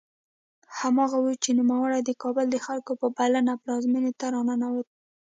هماغه 0.79 1.17
و 1.21 1.27
چې 1.43 1.49
نوموړی 1.59 2.01
د 2.03 2.11
کابل 2.23 2.45
د 2.51 2.57
خلکو 2.65 2.91
په 3.01 3.07
بلنه 3.17 3.53
پلازمېنې 3.61 4.11
ته 4.19 4.25
راننوت. 4.33 4.87